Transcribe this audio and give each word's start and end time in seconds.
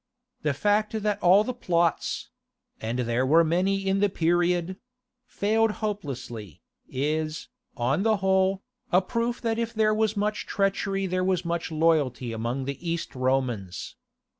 The 0.41 0.55
fact 0.55 1.03
that 1.03 1.21
all 1.21 1.43
the 1.43 1.53
plots—and 1.53 2.97
there 2.97 3.23
were 3.23 3.43
many 3.43 3.85
in 3.85 3.99
the 3.99 4.09
period—failed 4.09 5.71
hopelessly, 5.73 6.63
is, 6.89 7.49
on 7.77 8.01
the 8.01 8.17
whole, 8.17 8.63
a 8.91 9.03
proof 9.03 9.41
that 9.41 9.59
if 9.59 9.75
there 9.75 9.93
was 9.93 10.17
much 10.17 10.47
treachery 10.47 11.05
there 11.05 11.23
was 11.23 11.45
much 11.45 11.69
loyalty 11.71 12.31
among 12.33 12.65
the 12.65 12.83
East 12.89 13.13
Romans. 13.13 13.95